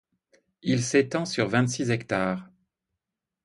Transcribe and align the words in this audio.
Il 0.63 0.81
s'étend 0.81 1.25
sur 1.25 1.47
vingt-six 1.47 1.91
hectares. 1.91 2.49